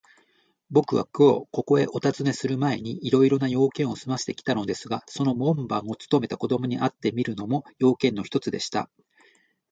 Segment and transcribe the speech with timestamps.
[0.71, 8.89] ぼくはきょう、ここへおたずねするまえに、いろいろな用件をすませてきたのですが、その門番をつとめた子どもに会ってみるのも、用件の一つでした。